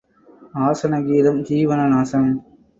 ஆசன 0.61 1.01
கீதம் 1.03 1.39
ஜீவன 1.43 1.87
நாசம். 1.87 2.29